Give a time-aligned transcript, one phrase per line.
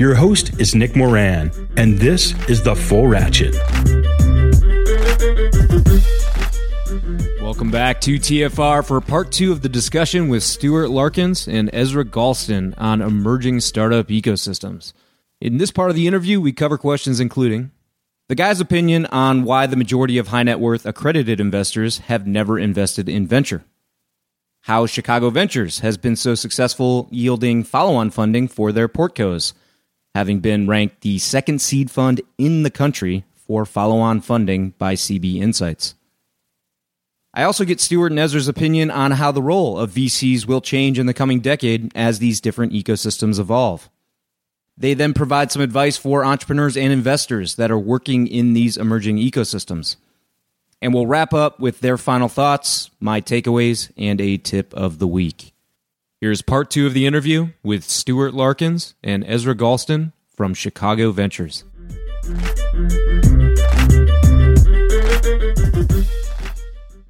[0.00, 3.54] Your host is Nick Moran, and this is The Full Ratchet.
[7.42, 12.06] Welcome back to TFR for part two of the discussion with Stuart Larkins and Ezra
[12.06, 14.94] Galston on emerging startup ecosystems.
[15.38, 17.70] In this part of the interview, we cover questions including
[18.30, 22.58] the guy's opinion on why the majority of high net worth accredited investors have never
[22.58, 23.64] invested in venture,
[24.62, 29.52] how Chicago Ventures has been so successful yielding follow on funding for their portcos,
[30.14, 34.94] having been ranked the second seed fund in the country for follow on funding by
[34.94, 35.94] CB Insights.
[37.32, 40.98] I also get Stuart and Ezra's opinion on how the role of VCs will change
[40.98, 43.88] in the coming decade as these different ecosystems evolve.
[44.76, 49.18] They then provide some advice for entrepreneurs and investors that are working in these emerging
[49.18, 49.96] ecosystems.
[50.82, 55.06] And we'll wrap up with their final thoughts, my takeaways, and a tip of the
[55.06, 55.49] week.
[56.22, 61.64] Here's part two of the interview with Stuart Larkins and Ezra Galston from Chicago Ventures.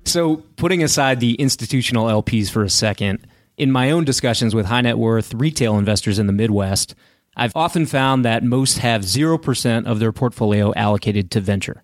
[0.05, 3.27] So, putting aside the institutional LPs for a second,
[3.57, 6.95] in my own discussions with high net worth retail investors in the Midwest,
[7.35, 11.83] I've often found that most have 0% of their portfolio allocated to venture.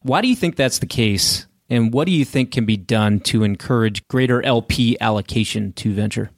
[0.00, 1.46] Why do you think that's the case?
[1.68, 6.30] And what do you think can be done to encourage greater LP allocation to venture?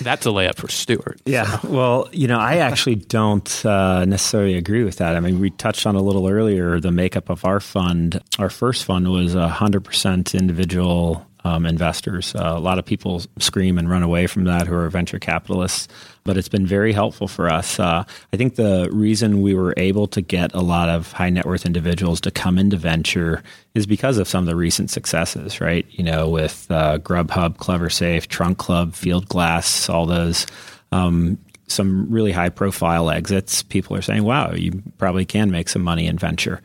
[0.00, 1.20] That's a layup for Stuart.
[1.24, 1.58] Yeah.
[1.58, 1.68] So.
[1.68, 5.16] Well, you know, I actually don't uh, necessarily agree with that.
[5.16, 8.20] I mean, we touched on a little earlier the makeup of our fund.
[8.38, 12.34] Our first fund was 100% individual um, investors.
[12.34, 15.88] Uh, a lot of people scream and run away from that who are venture capitalists,
[16.24, 17.78] but it's been very helpful for us.
[17.78, 21.44] Uh, I think the reason we were able to get a lot of high net
[21.44, 23.42] worth individuals to come into venture
[23.74, 25.86] is because of some of the recent successes, right?
[25.90, 30.46] You know, with uh, Grubhub, Cleversafe, Trunk Club, Fieldglass, all those.
[30.92, 35.82] Um, some really high profile exits, people are saying, wow, you probably can make some
[35.82, 36.60] money in venture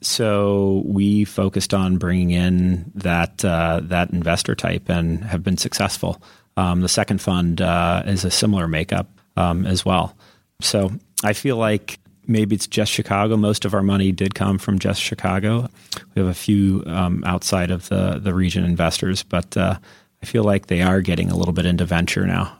[0.00, 6.22] so we focused on bringing in that uh, that investor type and have been successful.
[6.56, 10.16] Um, the second fund uh, is a similar makeup um, as well.
[10.60, 10.90] So
[11.22, 13.36] I feel like maybe it's just Chicago.
[13.36, 15.68] Most of our money did come from just Chicago.
[16.14, 19.78] We have a few um, outside of the the region investors, but uh,
[20.22, 22.56] I feel like they are getting a little bit into venture now.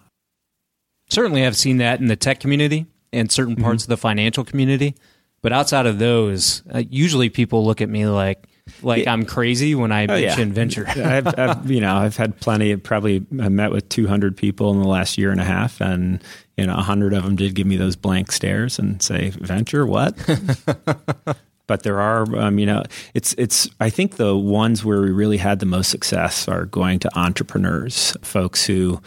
[1.11, 3.93] Certainly, I've seen that in the tech community and certain parts mm-hmm.
[3.93, 4.95] of the financial community.
[5.41, 8.49] But outside of those, uh, usually people look at me like
[8.83, 10.55] like I'm crazy when I oh, mention yeah.
[10.55, 10.87] venture.
[10.89, 12.73] I've, I've, you know, I've had plenty.
[12.73, 16.23] Of, probably I met with 200 people in the last year and a half, and
[16.57, 20.17] you know, 100 of them did give me those blank stares and say, "Venture, what?"
[21.67, 22.83] but there are, um, you know,
[23.15, 23.69] it's it's.
[23.81, 28.17] I think the ones where we really had the most success are going to entrepreneurs,
[28.23, 29.01] folks who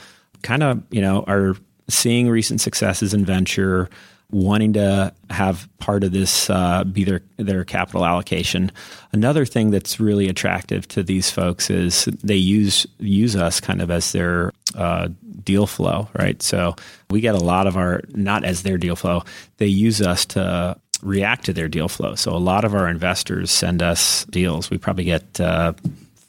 [0.44, 1.56] kind of, you know, are
[1.90, 3.90] seeing recent successes in venture
[4.31, 8.72] wanting to have part of this uh, be their their capital allocation.
[9.12, 13.92] Another thing that's really attractive to these folks is they use use us kind of
[13.92, 15.09] as their uh,
[15.44, 16.42] deal flow, right?
[16.42, 16.75] So
[17.09, 19.24] we get a lot of our not as their deal flow.
[19.58, 22.16] They use us to react to their deal flow.
[22.16, 24.69] So a lot of our investors send us deals.
[24.69, 25.74] We probably get uh,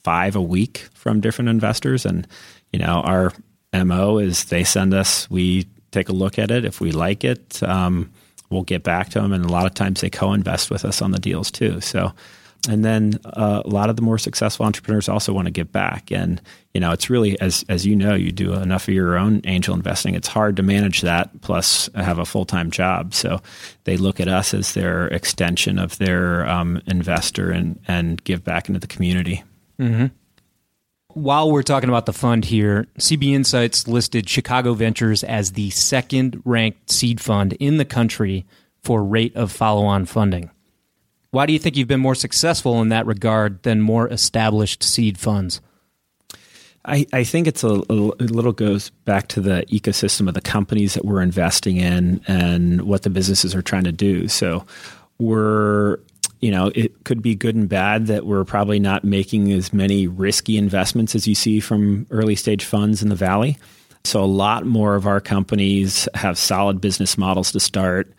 [0.03, 2.27] five a week from different investors, and
[2.73, 3.33] you know our
[3.73, 6.65] mo is they send us we take a look at it.
[6.65, 8.11] If we like it, um,
[8.51, 9.33] we'll get back to them.
[9.33, 11.81] And a lot of times they co-invest with us on the deals too.
[11.81, 12.13] So,
[12.69, 16.13] and then uh, a lot of the more successful entrepreneurs also want to give back.
[16.13, 16.41] And
[16.75, 19.75] you know, it's really as as you know, you do enough of your own angel
[19.75, 20.15] investing.
[20.15, 23.15] It's hard to manage that plus have a full time job.
[23.15, 23.41] So
[23.85, 28.69] they look at us as their extension of their um, investor and and give back
[28.69, 29.43] into the community.
[29.81, 30.07] Mm-hmm.
[31.15, 36.41] While we're talking about the fund here, CB Insights listed Chicago Ventures as the second
[36.45, 38.47] ranked seed fund in the country
[38.83, 40.51] for rate of follow on funding.
[41.31, 45.19] Why do you think you've been more successful in that regard than more established seed
[45.19, 45.61] funds?
[46.85, 50.95] I, I think it's a, a, little goes back to the ecosystem of the companies
[50.95, 54.29] that we're investing in and what the businesses are trying to do.
[54.29, 54.67] So
[55.19, 55.99] we're
[56.43, 60.09] you know, it could be good and bad that we're probably not making as many
[60.09, 63.57] risky investments as you see from early stage funds in the valley.
[64.05, 68.13] So a lot more of our companies have solid business models to start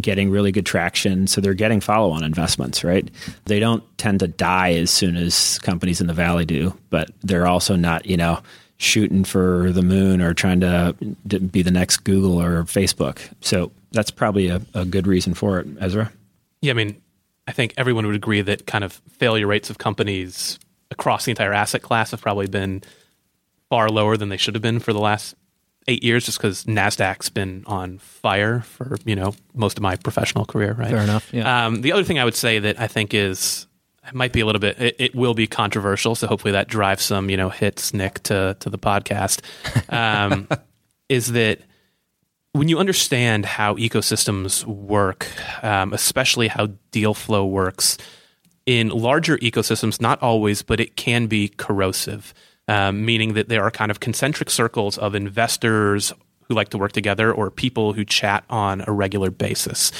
[0.00, 1.26] getting really good traction.
[1.26, 3.10] So they're getting follow on investments, right?
[3.44, 7.46] They don't tend to die as soon as companies in the valley do, but they're
[7.46, 8.40] also not, you know,
[8.78, 10.96] shooting for the moon or trying to
[11.50, 13.18] be the next Google or Facebook.
[13.42, 16.10] So that's probably a, a good reason for it, Ezra.
[16.62, 17.01] Yeah, I mean,
[17.46, 20.58] I think everyone would agree that kind of failure rates of companies
[20.90, 22.82] across the entire asset class have probably been
[23.68, 25.34] far lower than they should have been for the last
[25.88, 30.44] eight years, just because Nasdaq's been on fire for you know most of my professional
[30.44, 30.74] career.
[30.74, 30.90] Right.
[30.90, 31.32] Fair enough.
[31.32, 31.66] Yeah.
[31.66, 33.66] Um, the other thing I would say that I think is
[34.06, 37.02] it might be a little bit it, it, will be controversial, so hopefully that drives
[37.02, 39.40] some you know hits Nick to to the podcast.
[39.92, 40.48] Um,
[41.08, 41.60] is that
[42.52, 45.26] when you understand how ecosystems work,
[45.64, 47.96] um, especially how deal flow works
[48.66, 52.34] in larger ecosystems, not always, but it can be corrosive,
[52.68, 56.12] um, meaning that there are kind of concentric circles of investors
[56.42, 59.90] who like to work together or people who chat on a regular basis.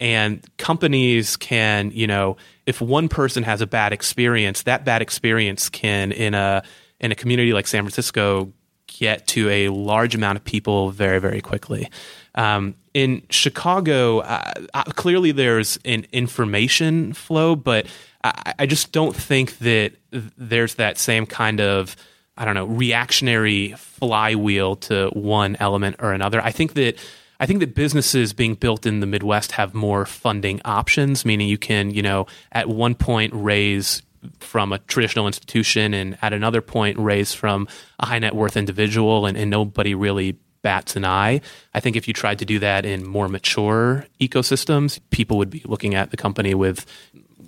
[0.00, 5.68] And companies can, you know, if one person has a bad experience, that bad experience
[5.68, 6.62] can in a
[7.00, 8.52] in a community like San Francisco
[8.98, 11.88] get to a large amount of people very, very quickly.
[12.34, 17.86] Um, in Chicago, uh, uh, clearly there's an information flow, but
[18.24, 21.96] I, I, just don't think that there's that same kind of
[22.36, 26.40] I don't know reactionary flywheel to one element or another.
[26.40, 26.98] I think that
[27.40, 31.58] I think that businesses being built in the Midwest have more funding options, meaning you
[31.58, 34.02] can you know at one point raise
[34.40, 37.68] from a traditional institution and at another point raised from
[37.98, 41.40] a high net worth individual and, and, nobody really bats an eye.
[41.74, 45.62] I think if you tried to do that in more mature ecosystems, people would be
[45.64, 46.84] looking at the company with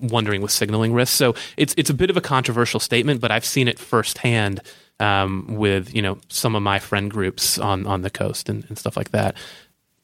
[0.01, 1.15] wondering with signaling risks.
[1.17, 4.61] So it's it's a bit of a controversial statement, but I've seen it firsthand
[4.99, 8.79] um, with you know some of my friend groups on on the coast and, and
[8.79, 9.35] stuff like that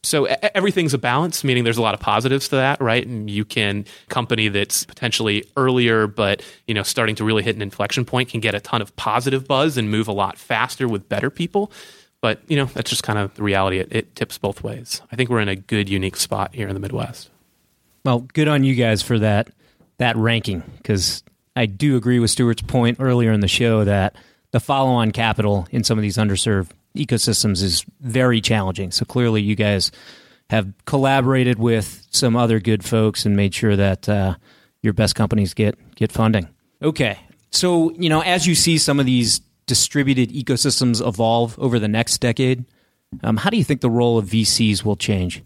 [0.07, 3.05] so everything's a balance, meaning there's a lot of positives to that, right?
[3.05, 7.63] And you can company that's potentially earlier, but you know, starting to really hit an
[7.63, 11.09] inflection point can get a ton of positive buzz and move a lot faster with
[11.09, 11.73] better people.
[12.21, 13.79] But you know, that's just kind of the reality.
[13.79, 15.03] It, it tips both ways.
[15.11, 17.29] I think we're in a good, unique spot here in the Midwest.
[18.05, 19.51] Well, good on you guys for that
[19.99, 21.25] that ranking because
[21.57, 24.15] I do agree with Stuart's point earlier in the show that
[24.53, 28.91] the follow-on capital in some of these underserved ecosystems is very challenging.
[28.91, 29.91] So clearly, you guys
[30.51, 34.37] have collaborated with some other good folks and made sure that uh,
[34.83, 36.49] your best companies get get funding.
[36.83, 37.19] Okay,
[37.51, 42.19] so you know, as you see some of these distributed ecosystems evolve over the next
[42.19, 42.65] decade,
[43.23, 45.43] um, how do you think the role of VCs will change?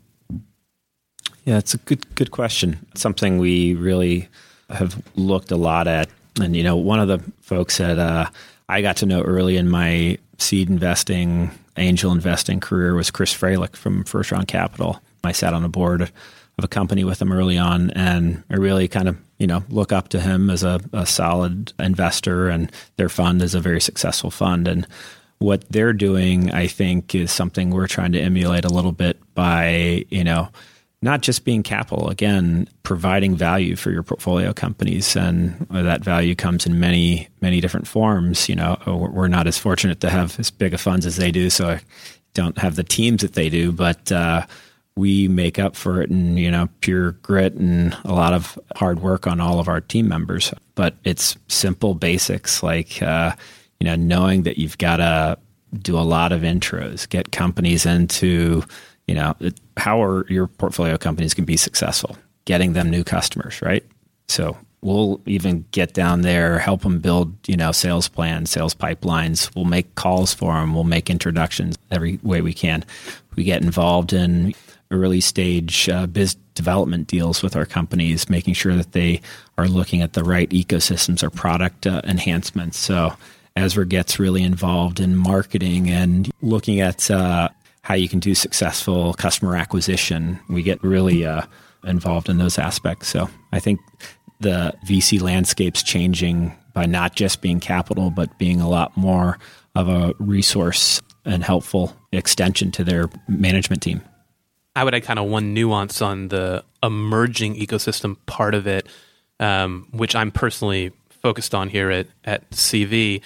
[1.44, 2.84] Yeah, it's a good good question.
[2.92, 4.28] It's something we really
[4.68, 6.08] have looked a lot at,
[6.40, 8.26] and you know, one of the folks that uh,
[8.68, 13.76] I got to know early in my seed investing, angel investing career was Chris Fralic
[13.76, 15.00] from First Round Capital.
[15.22, 18.88] I sat on a board of a company with him early on, and I really
[18.88, 23.08] kind of you know look up to him as a, a solid investor, and their
[23.08, 24.68] fund is a very successful fund.
[24.68, 24.86] And
[25.38, 30.04] what they're doing, I think, is something we're trying to emulate a little bit by
[30.10, 30.48] you know
[31.02, 35.16] not just being capital, again, providing value for your portfolio companies.
[35.16, 38.48] And that value comes in many, many different forms.
[38.48, 41.48] You know, we're not as fortunate to have as big a funds as they do,
[41.48, 41.80] so I
[42.34, 44.46] don't have the teams that they do, but uh,
[44.94, 49.00] we make up for it in, you know, pure grit and a lot of hard
[49.00, 50.52] work on all of our team members.
[50.74, 53.34] But it's simple basics like, uh,
[53.78, 55.38] you know, knowing that you've got to
[55.78, 58.62] do a lot of intros, get companies into
[59.10, 59.34] you know,
[59.76, 62.16] how are your portfolio companies can be successful?
[62.44, 63.84] Getting them new customers, right?
[64.28, 69.52] So we'll even get down there, help them build, you know, sales plans, sales pipelines.
[69.56, 70.74] We'll make calls for them.
[70.74, 72.84] We'll make introductions every way we can.
[73.34, 74.54] We get involved in
[74.92, 79.22] early stage uh, biz development deals with our companies, making sure that they
[79.58, 82.78] are looking at the right ecosystems or product uh, enhancements.
[82.78, 83.16] So
[83.56, 87.48] Ezra gets really involved in marketing and looking at uh,
[87.82, 90.38] how you can do successful customer acquisition.
[90.48, 91.42] We get really uh,
[91.84, 93.08] involved in those aspects.
[93.08, 93.80] So I think
[94.40, 99.38] the VC landscape's changing by not just being capital, but being a lot more
[99.74, 104.02] of a resource and helpful extension to their management team.
[104.74, 108.88] I would add kind of one nuance on the emerging ecosystem part of it,
[109.38, 113.20] um, which I'm personally focused on here at, at CV.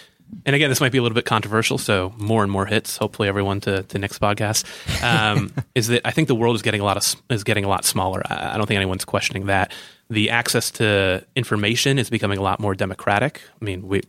[0.46, 2.96] And again, this might be a little bit controversial, so more and more hits.
[2.96, 4.64] Hopefully, everyone to the next podcast
[5.02, 7.68] um, is that I think the world is getting a lot of is getting a
[7.68, 8.22] lot smaller.
[8.26, 9.72] I, I don't think anyone's questioning that.
[10.10, 13.40] The access to information is becoming a lot more democratic.
[13.60, 14.02] I mean, we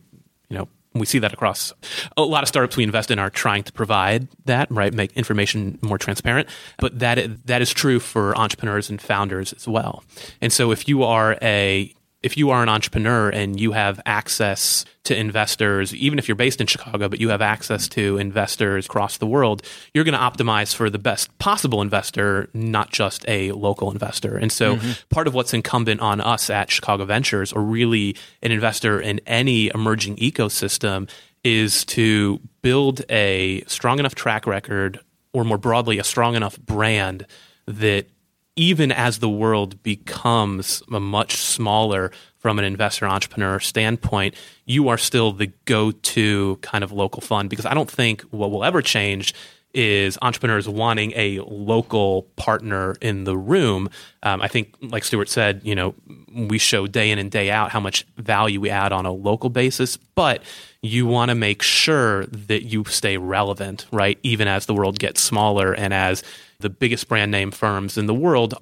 [0.48, 1.72] you know we see that across
[2.16, 5.78] a lot of startups we invest in are trying to provide that right make information
[5.82, 10.02] more transparent but that that is true for entrepreneurs and founders as well
[10.40, 11.92] and so if you are a
[12.26, 16.60] if you are an entrepreneur and you have access to investors, even if you're based
[16.60, 19.62] in Chicago, but you have access to investors across the world,
[19.94, 24.36] you're going to optimize for the best possible investor, not just a local investor.
[24.36, 24.92] And so mm-hmm.
[25.08, 29.70] part of what's incumbent on us at Chicago Ventures, or really an investor in any
[29.72, 31.08] emerging ecosystem,
[31.44, 34.98] is to build a strong enough track record,
[35.32, 37.24] or more broadly, a strong enough brand
[37.66, 38.08] that
[38.56, 44.34] even as the world becomes much smaller from an investor entrepreneur standpoint,
[44.64, 48.50] you are still the go to kind of local fund because I don't think what
[48.50, 49.34] will ever change
[49.74, 53.90] is entrepreneurs wanting a local partner in the room.
[54.22, 55.94] Um, I think, like Stuart said, you know,
[56.34, 59.50] we show day in and day out how much value we add on a local
[59.50, 60.42] basis, but
[60.80, 64.18] you want to make sure that you stay relevant, right?
[64.22, 66.22] Even as the world gets smaller and as
[66.60, 68.54] the biggest brand name firms in the world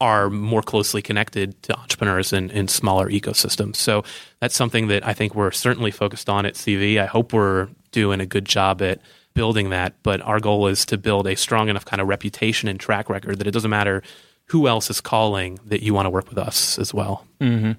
[0.00, 3.76] are more closely connected to entrepreneurs in, in smaller ecosystems.
[3.76, 4.04] So
[4.40, 7.00] that's something that I think we're certainly focused on at CV.
[7.00, 9.00] I hope we're doing a good job at
[9.34, 12.78] building that, but our goal is to build a strong enough kind of reputation and
[12.78, 14.02] track record that it doesn't matter
[14.46, 17.26] who else is calling that you want to work with us as well.
[17.40, 17.72] Mm-hmm.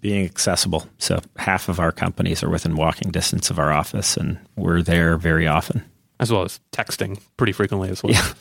[0.00, 0.86] Being accessible.
[0.98, 5.16] So half of our companies are within walking distance of our office, and we're there
[5.16, 5.84] very often.
[6.20, 8.12] As well as texting pretty frequently as well.
[8.12, 8.32] Yeah.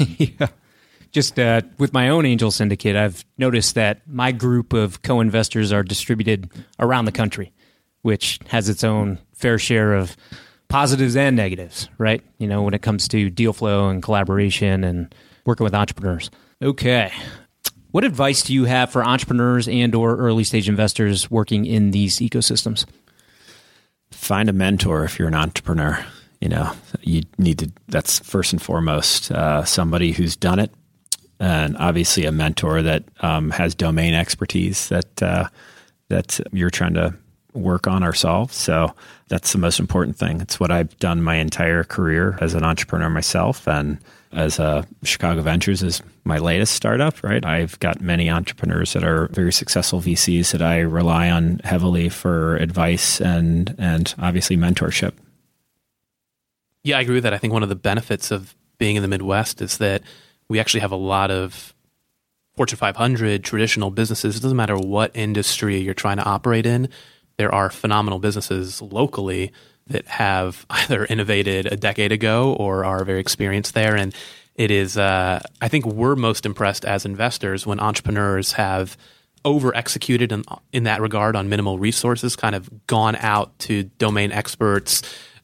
[0.18, 0.48] yeah
[1.12, 5.72] just uh, with my own angel syndicate, I've noticed that my group of co investors
[5.72, 7.52] are distributed around the country,
[8.02, 10.16] which has its own fair share of
[10.68, 12.22] positives and negatives, right?
[12.38, 15.12] You know, when it comes to deal flow and collaboration and
[15.44, 16.30] working with entrepreneurs.
[16.62, 17.12] Okay.
[17.90, 22.18] What advice do you have for entrepreneurs and or early stage investors working in these
[22.18, 22.86] ecosystems?
[24.12, 26.04] Find a mentor if you're an entrepreneur.
[26.40, 30.72] You know, you need to, that's first and foremost, uh, somebody who's done it,
[31.38, 35.48] and obviously a mentor that um, has domain expertise that uh,
[36.08, 37.14] that you're trying to
[37.54, 38.56] work on ourselves.
[38.56, 38.94] So
[39.28, 40.40] that's the most important thing.
[40.40, 43.98] It's what I've done my entire career as an entrepreneur myself, and
[44.32, 47.22] as a Chicago Ventures is my latest startup.
[47.22, 52.08] Right, I've got many entrepreneurs that are very successful VCs that I rely on heavily
[52.08, 55.12] for advice and and obviously mentorship.
[56.82, 57.34] Yeah, I agree with that.
[57.34, 60.02] I think one of the benefits of being in the Midwest is that
[60.48, 61.74] we actually have a lot of
[62.56, 64.36] Fortune 500 traditional businesses.
[64.36, 66.88] It doesn't matter what industry you're trying to operate in,
[67.40, 69.50] there are phenomenal businesses locally
[69.86, 73.96] that have either innovated a decade ago or are very experienced there.
[73.96, 74.14] And
[74.56, 78.98] it is, uh, I think we're most impressed as investors when entrepreneurs have
[79.42, 84.32] over executed in, in that regard on minimal resources, kind of gone out to domain
[84.32, 85.00] experts,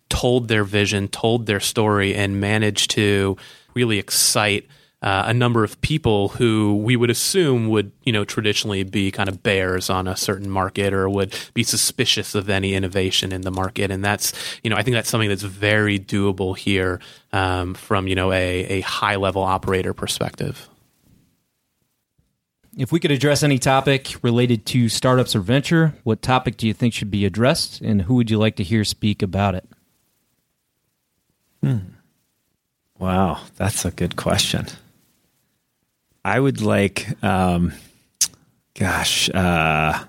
[0.09, 3.37] told their vision, told their story, and managed to
[3.75, 4.67] really excite
[5.03, 9.29] uh, a number of people who we would assume would, you know, traditionally be kind
[9.29, 13.51] of bears on a certain market or would be suspicious of any innovation in the
[13.51, 13.91] market.
[13.91, 14.33] And that's,
[14.65, 16.99] you know, I think that's something that's very doable here
[17.33, 20.69] um, from, you know, a, a high level operator perspective.
[22.77, 26.75] If we could address any topic related to startups or venture, what topic do you
[26.75, 29.67] think should be addressed, and who would you like to hear speak about it?
[31.63, 31.79] Hmm.
[32.99, 34.67] Wow, that's a good question.
[36.25, 37.73] I would like, um,
[38.75, 40.05] gosh, uh,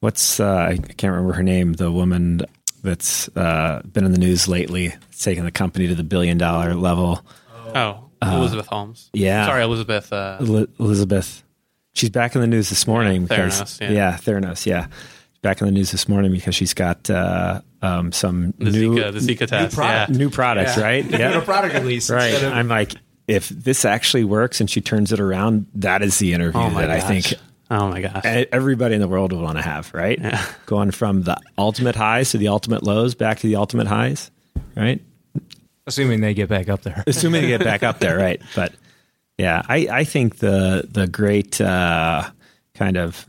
[0.00, 1.72] what's uh, I can't remember her name.
[1.72, 2.42] The woman
[2.82, 7.24] that's uh, been in the news lately, taking the company to the billion dollar level.
[7.74, 9.10] Oh, Elizabeth Holmes.
[9.12, 10.12] Yeah, sorry, Elizabeth.
[10.12, 10.38] Uh,
[10.78, 11.42] Elizabeth.
[11.94, 13.22] She's back in the news this morning.
[13.22, 13.90] Yeah, because, yeah.
[13.90, 14.66] yeah, Theranos.
[14.66, 14.86] Yeah,
[15.42, 19.12] back in the news this morning because she's got uh, um, some the new Zika,
[19.12, 20.16] the Zika test, new, product, yeah.
[20.16, 20.82] new products, yeah.
[20.82, 21.04] right?
[21.10, 22.10] Yeah, product release.
[22.10, 22.34] Right.
[22.34, 22.94] Of- I'm like,
[23.26, 26.86] if this actually works and she turns it around, that is the interview oh that
[26.86, 27.02] gosh.
[27.02, 27.40] I think
[27.70, 30.18] oh my gosh everybody in the world would want to have, right?
[30.18, 30.44] Yeah.
[30.66, 34.30] Going from the ultimate highs to the ultimate lows, back to the ultimate highs,
[34.76, 35.00] right?
[35.86, 37.02] Assuming they get back up there.
[37.06, 38.42] Assuming they get back up there, right?
[38.54, 38.72] But
[39.38, 42.28] yeah, I, I think the the great uh,
[42.74, 43.24] kind of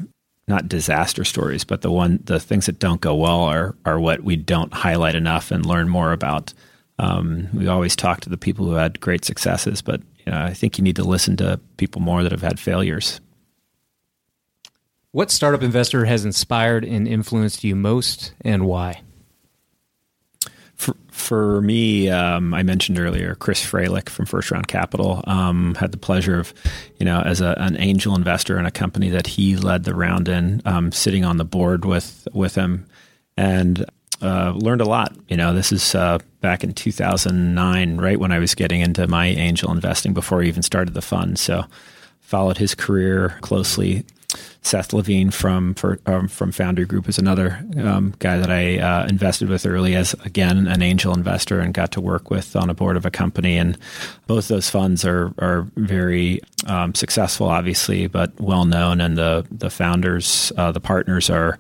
[0.50, 4.24] not disaster stories, but the one the things that don't go well are are what
[4.24, 6.54] we don't highlight enough and learn more about.
[6.98, 10.54] Um, we always talk to the people who had great successes, but you know, I
[10.54, 13.22] think you need to listen to people more that have had failures.
[15.12, 19.02] What startup investor has inspired and influenced you most, and why?
[20.80, 25.22] For, me, um, I mentioned earlier Chris Fralic from First Round Capital.
[25.28, 26.54] Um, had the pleasure of,
[26.98, 30.30] you know, as a, an angel investor in a company that he led the round
[30.30, 32.88] in, um, sitting on the board with with him,
[33.38, 33.86] and
[34.22, 35.16] uh, learned a lot.
[35.28, 39.28] You know, this is uh, back in 2009, right when I was getting into my
[39.28, 41.38] angel investing before I even started the fund.
[41.38, 41.66] So,
[42.22, 44.06] followed his career closely.
[44.62, 49.08] Seth Levine from for, um, from Foundry Group is another um, guy that I uh,
[49.08, 52.74] invested with early as again an angel investor and got to work with on a
[52.74, 53.58] board of a company.
[53.58, 53.78] And
[54.28, 59.00] both those funds are are very um, successful, obviously, but well known.
[59.02, 61.58] And the the founders, uh, the partners are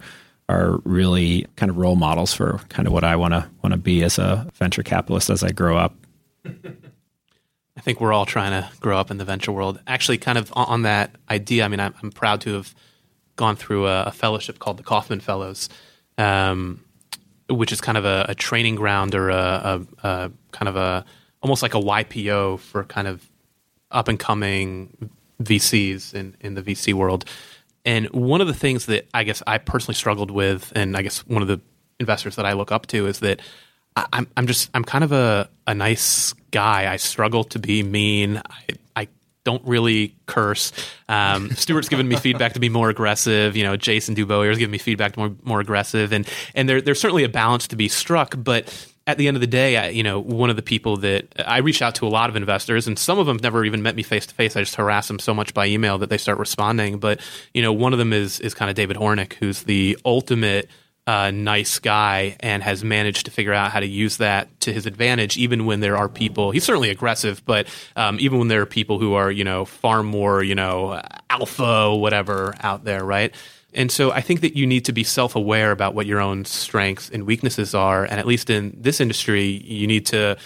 [0.50, 3.78] are really kind of role models for kind of what I want to want to
[3.78, 5.96] be as a venture capitalist as I grow up.
[6.46, 9.80] I think we're all trying to grow up in the venture world.
[9.88, 12.76] Actually, kind of on that idea, I mean, I'm, I'm proud to have
[13.40, 15.70] gone through a, a, fellowship called the Kauffman Fellows,
[16.18, 16.84] um,
[17.50, 21.06] which is kind of a, a training ground or a, a, kind of a
[21.42, 23.26] almost like a YPO for kind of
[23.92, 25.10] up and coming
[25.42, 27.24] VCs in, in the VC world.
[27.86, 31.20] And one of the things that I guess I personally struggled with, and I guess
[31.26, 31.62] one of the
[31.98, 33.40] investors that I look up to, is that
[33.96, 36.92] I'm I'm just I'm kind of a, a nice guy.
[36.92, 38.38] I struggle to be mean.
[38.38, 38.89] I, I
[39.44, 40.72] don't really curse.
[41.08, 43.56] Um, Stuart's given me feedback to be more aggressive.
[43.56, 46.82] You know, Jason Dubois is giving me feedback to more more aggressive, and and there,
[46.82, 48.36] there's certainly a balance to be struck.
[48.38, 51.34] But at the end of the day, I, you know, one of the people that
[51.44, 53.82] I reach out to a lot of investors, and some of them have never even
[53.82, 54.56] met me face to face.
[54.56, 57.00] I just harass them so much by email that they start responding.
[57.00, 57.20] But
[57.54, 60.70] you know, one of them is is kind of David Hornik, who's the ultimate
[61.08, 64.86] uh, nice guy and has managed to figure out how to use that to his
[64.86, 66.52] advantage, even when there are people.
[66.52, 70.04] He's certainly aggressive, but um, even when there are people who are, you know, far
[70.04, 73.34] more, you know, alpha, whatever out there, right?
[73.74, 76.46] And so I think that you need to be self aware about what your own
[76.46, 78.04] strengths and weaknesses are.
[78.04, 80.38] And at least in this industry, you need to,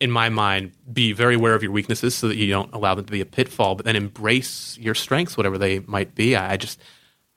[0.00, 3.04] in my mind, be very aware of your weaknesses so that you don't allow them
[3.04, 6.34] to be a pitfall, but then embrace your strengths, whatever they might be.
[6.34, 6.80] I just,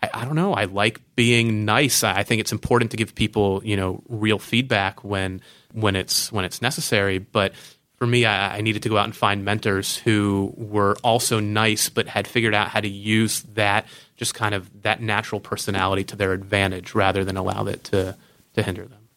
[0.02, 0.54] I, I don't know.
[0.54, 2.04] I like being nice.
[2.04, 5.42] I think it's important to give people, you know, real feedback when
[5.74, 7.20] when it's when it's necessary.
[7.20, 7.54] But
[7.98, 11.88] for me, I, I, needed to go out and find mentors who were also nice,
[11.88, 16.16] but had figured out how to use that just kind of that natural personality to
[16.16, 18.18] their advantage rather than allow it to
[18.54, 19.08] to hinder them.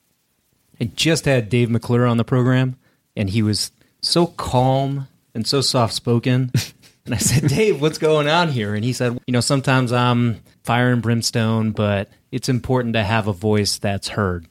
[0.80, 2.76] I just had Dave McClure on the program,
[3.16, 6.52] and he was so calm and so soft spoken.
[7.04, 8.74] and I said, Dave, what's going on here?
[8.74, 13.26] And he said, You know, sometimes I'm fire and brimstone, but it's important to have
[13.26, 14.46] a voice that's heard.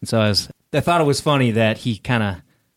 [0.00, 2.36] And so I was, I thought it was funny that he kind of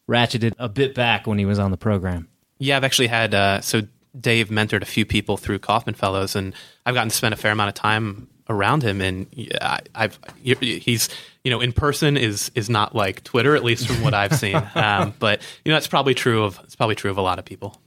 [0.09, 2.27] ratcheted a bit back when he was on the program.
[2.59, 3.83] Yeah, I've actually had uh, so
[4.19, 6.53] Dave mentored a few people through Kauffman Fellows, and
[6.85, 8.99] I've gotten to spend a fair amount of time around him.
[8.99, 9.27] And
[9.61, 11.07] I, have he's
[11.45, 14.61] you know in person is is not like Twitter, at least from what I've seen.
[14.75, 17.45] Um, but you know, that's probably true of it's probably true of a lot of
[17.45, 17.79] people.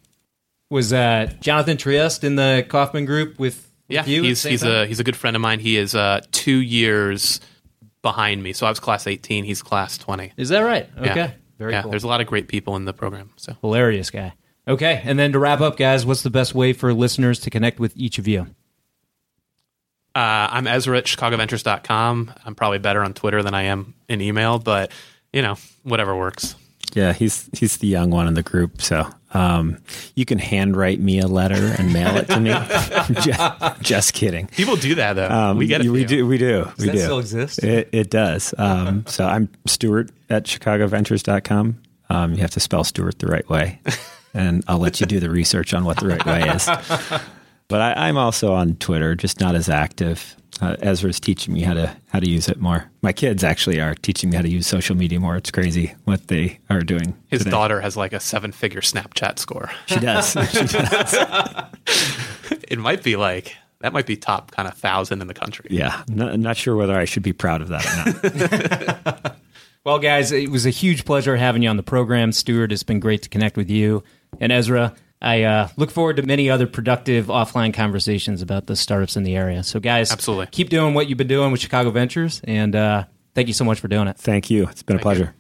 [0.71, 3.66] Was uh, Jonathan Triest in the Kauffman group with?
[3.89, 4.71] Yeah, he's he's time?
[4.71, 5.61] a he's a good friend of mine.
[5.61, 7.41] He is uh, two years
[8.03, 9.45] behind me, so I was class eighteen.
[9.45, 10.33] He's class twenty.
[10.37, 10.89] Is that right?
[10.99, 11.15] Okay.
[11.15, 11.31] Yeah.
[11.59, 11.91] Very yeah, cool.
[11.91, 13.31] there's a lot of great people in the program.
[13.37, 14.35] So hilarious guy.
[14.69, 17.79] Okay, and then to wrap up, guys, what's the best way for listeners to connect
[17.79, 18.49] with each of you?
[20.15, 22.35] Uh, I'm Ezra at ChicagoVentures.com.
[22.45, 24.91] I'm probably better on Twitter than I am in email, but
[25.33, 26.57] you know, whatever works.
[26.95, 29.79] Yeah, he's he's the young one in the group, so um,
[30.15, 32.51] you can handwrite me a letter and mail it to me.
[33.21, 34.47] just, just, kidding.
[34.49, 35.29] People do that though.
[35.29, 35.91] Um, we get it.
[35.91, 36.27] We do.
[36.27, 36.65] We do.
[36.77, 36.99] Does we do.
[36.99, 37.63] Still exist?
[37.63, 38.55] It, it does.
[38.57, 41.83] Um, so I'm Stuart at ChicagoVentures.com.
[42.09, 43.81] Um, you have to spell Stuart the right way,
[44.33, 46.69] and I'll let you do the research on what the right way is.
[47.69, 51.75] But I, I'm also on Twitter, just not as active uh, Ezra's teaching me how
[51.75, 52.91] to how to use it more.
[53.03, 55.37] My kids actually are teaching me how to use social media more.
[55.37, 57.17] It's crazy what they are doing.
[57.29, 57.51] His today.
[57.51, 59.71] daughter has like a seven figure Snapchat score.
[59.87, 60.31] She does.
[60.51, 61.15] she does.
[62.69, 65.67] it might be like that might be top kind of thousand in the country.
[65.71, 69.37] Yeah, not, not sure whether I should be proud of that or not.
[69.85, 72.73] well, guys, it was a huge pleasure having you on the program, Stuart.
[72.73, 74.03] It's been great to connect with you
[74.41, 74.95] and Ezra.
[75.21, 79.35] I uh, look forward to many other productive offline conversations about the startups in the
[79.35, 79.63] area.
[79.63, 83.49] So, guys, absolutely keep doing what you've been doing with Chicago Ventures, and uh, thank
[83.49, 84.19] you so much for doing it.
[84.19, 84.69] Thank you.
[84.69, 85.35] It's been thank a pleasure.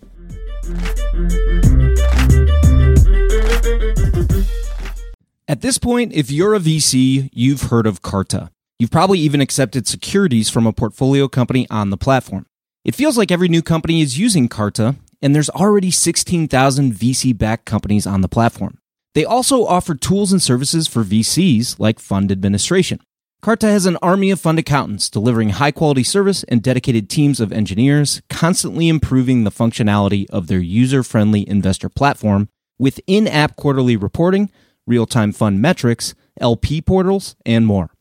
[5.48, 8.50] At this point, if you're a VC, you've heard of Carta.
[8.78, 12.46] You've probably even accepted securities from a portfolio company on the platform.
[12.84, 17.64] It feels like every new company is using Carta, and there's already 16,000 VC backed
[17.64, 18.78] companies on the platform.
[19.16, 23.00] They also offer tools and services for VCs like fund administration.
[23.40, 27.50] Carta has an army of fund accountants delivering high quality service and dedicated teams of
[27.50, 33.96] engineers, constantly improving the functionality of their user friendly investor platform with in app quarterly
[33.96, 34.50] reporting,
[34.86, 37.94] real time fund metrics, LP portals, and more.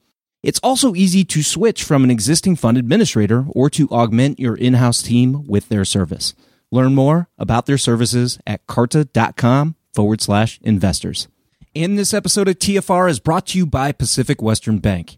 [0.44, 4.74] It's also easy to switch from an existing fund administrator or to augment your in
[4.74, 6.34] house team with their service.
[6.74, 11.28] Learn more about their services at carta.com forward slash investors.
[11.74, 15.18] And this episode of TFR is brought to you by Pacific Western Bank.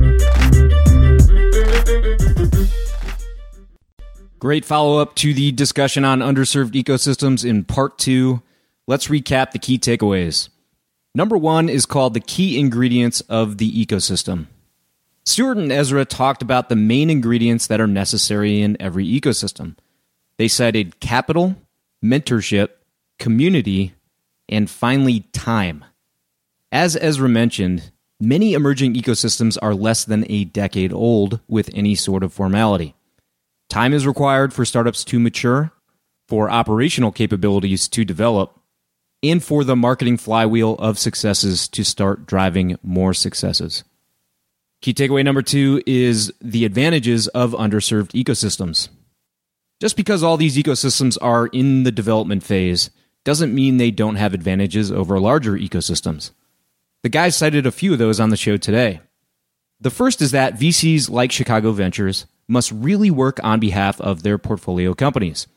[4.39, 8.41] Great follow up to the discussion on underserved ecosystems in part two.
[8.87, 10.49] Let's recap the key takeaways.
[11.13, 14.47] Number one is called the key ingredients of the ecosystem.
[15.25, 19.75] Stuart and Ezra talked about the main ingredients that are necessary in every ecosystem.
[20.37, 21.55] They cited capital,
[22.03, 22.69] mentorship,
[23.19, 23.93] community,
[24.49, 25.85] and finally, time.
[26.71, 32.23] As Ezra mentioned, many emerging ecosystems are less than a decade old with any sort
[32.23, 32.95] of formality.
[33.69, 35.71] Time is required for startups to mature,
[36.27, 38.57] for operational capabilities to develop,
[39.23, 43.83] and for the marketing flywheel of successes to start driving more successes.
[44.81, 48.89] Key takeaway number two is the advantages of underserved ecosystems.
[49.79, 52.91] Just because all these ecosystems are in the development phase
[53.23, 56.31] doesn't mean they don't have advantages over larger ecosystems.
[57.03, 59.01] The guys cited a few of those on the show today.
[59.79, 64.37] The first is that VCs like Chicago Ventures must really work on behalf of their
[64.37, 65.47] portfolio companies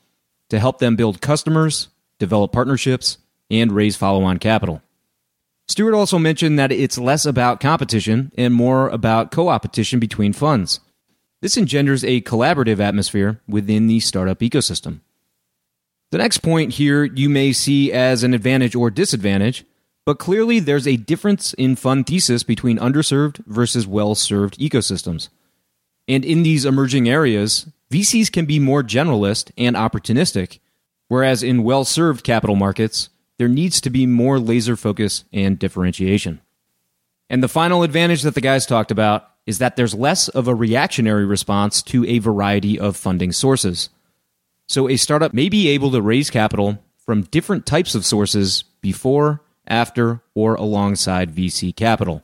[0.48, 3.18] to help them build customers, develop partnerships,
[3.50, 4.80] and raise follow on capital.
[5.68, 10.80] Stuart also mentioned that it's less about competition and more about co opetition between funds.
[11.42, 15.00] This engenders a collaborative atmosphere within the startup ecosystem.
[16.11, 19.64] The next point here you may see as an advantage or disadvantage,
[20.07, 25.29] but clearly there's a difference in fund thesis between underserved versus well served ecosystems.
[26.07, 30.59] And in these emerging areas, VCs can be more generalist and opportunistic,
[31.09, 36.40] whereas in well served capital markets, there needs to be more laser focus and differentiation.
[37.31, 40.55] And the final advantage that the guys talked about is that there's less of a
[40.55, 43.90] reactionary response to a variety of funding sources.
[44.69, 49.43] So a startup may be able to raise capital from different types of sources before,
[49.66, 52.22] after, or alongside VC capital.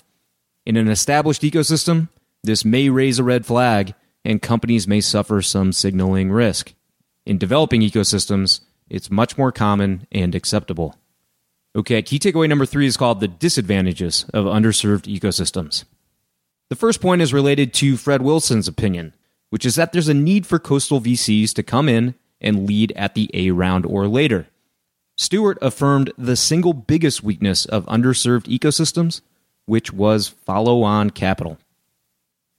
[0.66, 2.08] In an established ecosystem,
[2.42, 6.74] this may raise a red flag, and companies may suffer some signaling risk.
[7.26, 10.96] In developing ecosystems, it's much more common and acceptable.
[11.76, 15.84] Okay, key takeaway number three is called the disadvantages of underserved ecosystems.
[16.68, 19.12] The first point is related to Fred Wilson's opinion,
[19.50, 23.14] which is that there's a need for coastal VCs to come in and lead at
[23.14, 24.46] the A round or later.
[25.20, 29.20] Stuart affirmed the single biggest weakness of underserved ecosystems,
[29.66, 31.58] which was follow on capital.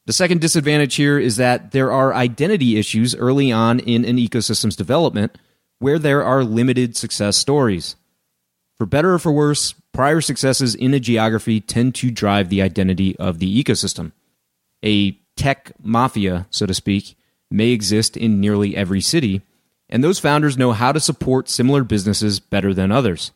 [0.06, 4.76] The second disadvantage here is that there are identity issues early on in an ecosystem's
[4.76, 5.40] development
[5.80, 7.96] where there are limited success stories.
[8.78, 13.16] For better or for worse, prior successes in a geography tend to drive the identity
[13.18, 14.12] of the ecosystem.
[14.86, 17.18] A tech mafia, so to speak,
[17.50, 19.42] may exist in nearly every city,
[19.92, 23.32] and those founders know how to support similar businesses better than others.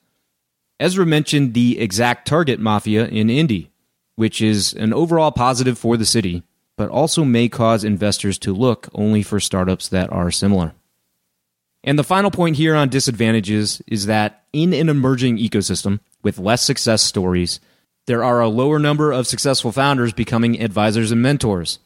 [0.79, 3.71] Ezra mentioned the ExactTarget mafia in Indy,
[4.15, 6.43] which is an overall positive for the city
[6.77, 10.73] but also may cause investors to look only for startups that are similar.
[11.83, 16.63] And the final point here on disadvantages is that in an emerging ecosystem with less
[16.63, 17.59] success stories,
[18.07, 21.79] there are a lower number of successful founders becoming advisors and mentors.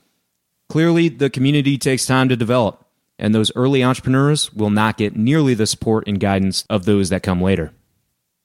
[0.69, 2.85] Clearly, the community takes time to develop,
[3.19, 7.21] and those early entrepreneurs will not get nearly the support and guidance of those that
[7.21, 7.71] come later.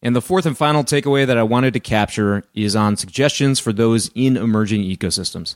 [0.03, 3.73] And the fourth and final takeaway that I wanted to capture is on suggestions for
[3.73, 5.55] those in emerging ecosystems.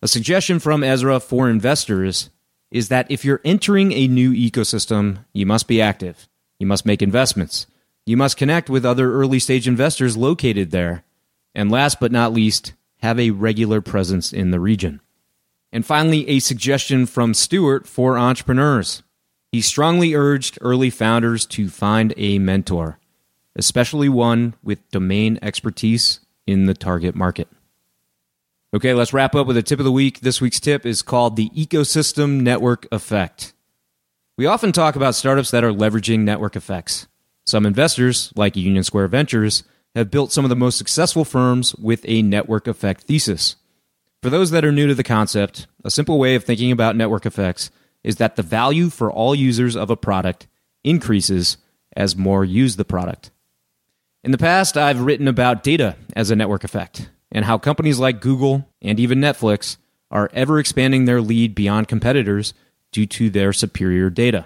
[0.00, 2.30] A suggestion from Ezra for investors
[2.70, 6.26] is that if you're entering a new ecosystem, you must be active.
[6.58, 7.66] You must make investments.
[8.06, 11.04] You must connect with other early stage investors located there.
[11.54, 15.00] And last but not least, have a regular presence in the region.
[15.72, 19.02] And finally, a suggestion from Stuart for entrepreneurs.
[19.52, 22.98] He strongly urged early founders to find a mentor.
[23.56, 27.48] especially one with domain expertise in the target market.
[28.74, 30.20] Okay, let's wrap up with a tip of the week.
[30.20, 33.52] This week's tip is called the Ecosystem Network Effect.
[34.38, 37.08] We often talk about startups that are leveraging network effects.
[37.44, 42.04] Some investors, like Union Square Ventures, have built some of the most successful firms with
[42.06, 43.56] a network effect thesis.
[44.22, 47.24] For those that are new to the concept, a simple way of thinking about network
[47.24, 47.70] effects
[48.04, 50.46] is that the value for all users of a product
[50.84, 51.56] increases
[51.96, 53.30] as more use the product.
[54.22, 58.20] In the past, I've written about data as a network effect and how companies like
[58.20, 59.78] Google and even Netflix
[60.10, 62.52] are ever expanding their lead beyond competitors
[62.92, 64.44] due to their superior data.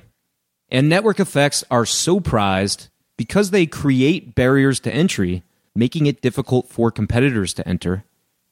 [0.69, 5.43] And network effects are so prized because they create barriers to entry,
[5.75, 8.05] making it difficult for competitors to enter.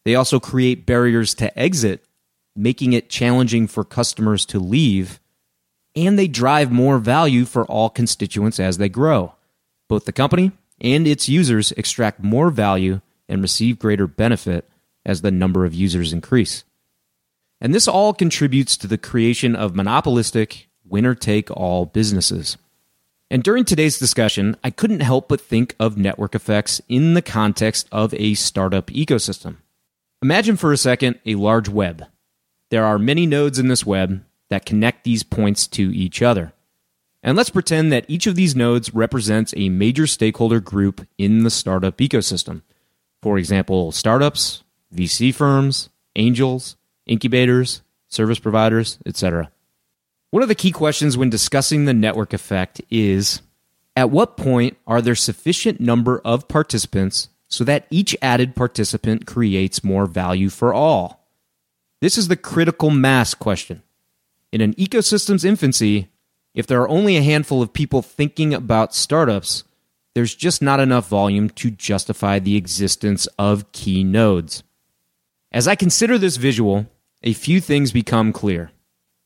[0.04, 2.04] They also create barriers to exit,
[2.56, 5.20] making it challenging for customers to leave.
[5.94, 9.34] And they drive more value for all constituents as they grow.
[9.88, 14.68] Both the company and its users extract more value and receive greater benefit
[15.04, 16.64] as the number of users increase.
[17.60, 22.56] And this all contributes to the creation of monopolistic, winner take all businesses.
[23.30, 27.88] And during today's discussion, I couldn't help but think of network effects in the context
[27.90, 29.58] of a startup ecosystem.
[30.22, 32.04] Imagine for a second a large web.
[32.70, 36.52] There are many nodes in this web that connect these points to each other.
[37.24, 41.50] And let's pretend that each of these nodes represents a major stakeholder group in the
[41.50, 42.62] startup ecosystem.
[43.20, 44.62] For example, startups,
[44.94, 49.50] VC firms, angels, incubators, service providers, etc.
[50.30, 53.42] One of the key questions when discussing the network effect is
[53.96, 59.84] at what point are there sufficient number of participants so that each added participant creates
[59.84, 61.28] more value for all?
[62.00, 63.82] This is the critical mass question.
[64.52, 66.08] In an ecosystem's infancy,
[66.54, 69.64] if there are only a handful of people thinking about startups,
[70.14, 74.62] there's just not enough volume to justify the existence of key nodes.
[75.52, 76.86] As I consider this visual,
[77.22, 78.70] a few things become clear.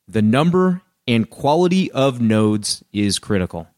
[0.09, 3.69] The number and quality of nodes is critical.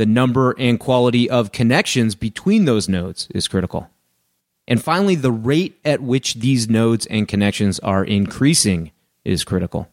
[0.00, 3.90] The number and quality of connections between those nodes is critical.
[4.66, 8.92] And finally, the rate at which these nodes and connections are increasing
[9.26, 9.90] is critical.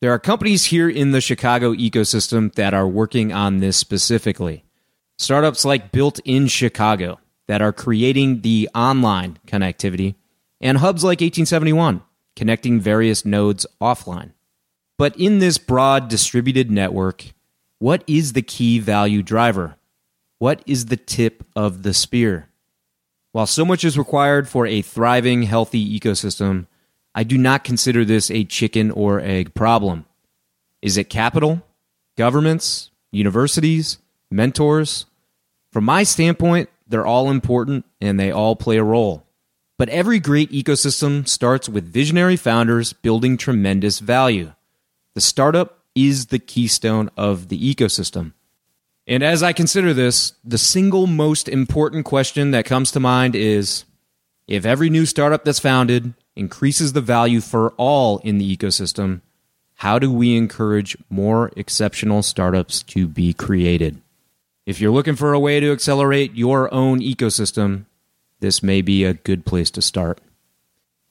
[0.00, 4.62] There are companies here in the Chicago ecosystem that are working on this specifically.
[5.18, 7.18] Startups like Built in Chicago
[7.48, 10.14] that are creating the online connectivity
[10.60, 12.02] and hubs like 1871,
[12.36, 14.30] connecting various nodes offline.
[14.96, 17.34] But in this broad distributed network,
[17.78, 19.76] what is the key value driver?
[20.38, 22.48] What is the tip of the spear?
[23.32, 26.66] While so much is required for a thriving, healthy ecosystem,
[27.14, 30.06] I do not consider this a chicken or egg problem.
[30.82, 31.62] Is it capital,
[32.16, 33.98] governments, universities,
[34.30, 35.06] mentors?
[35.72, 39.24] From my standpoint, they're all important and they all play a role.
[39.78, 44.52] But every great ecosystem starts with visionary founders building tremendous value.
[45.14, 48.32] The startup is the keystone of the ecosystem.
[49.06, 53.84] And as I consider this, the single most important question that comes to mind is
[54.48, 59.20] if every new startup that's founded increases the value for all in the ecosystem,
[59.76, 64.00] how do we encourage more exceptional startups to be created?
[64.66, 67.84] If you're looking for a way to accelerate your own ecosystem,
[68.40, 70.20] this may be a good place to start.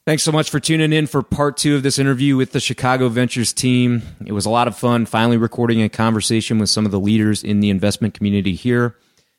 [0.06, 3.08] Thanks so much for tuning in for part two of this interview with the Chicago
[3.08, 4.02] Ventures team.
[4.26, 7.42] It was a lot of fun finally recording a conversation with some of the leaders
[7.42, 8.98] in the investment community here.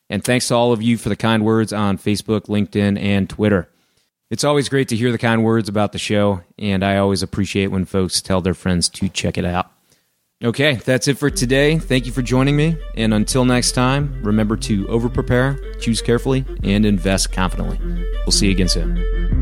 [0.08, 3.68] And thanks to all of you for the kind words on Facebook, LinkedIn, and Twitter.
[4.30, 7.66] It's always great to hear the kind words about the show, and I always appreciate
[7.66, 9.70] when folks tell their friends to check it out.
[10.42, 11.78] Okay, that's it for today.
[11.78, 12.76] Thank you for joining me.
[12.96, 17.78] And until next time, remember to over prepare, choose carefully, and invest confidently.
[18.24, 19.33] We'll see you again soon.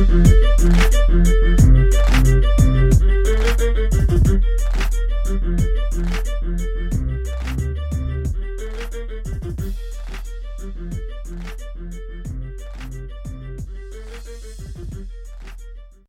[0.00, 1.49] Mm-hmm.